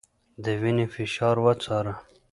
[0.43, 1.93] د وينې فشار وڅاره